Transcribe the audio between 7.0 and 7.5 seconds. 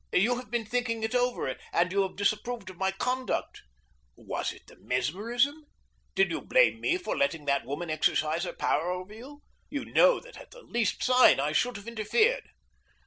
letting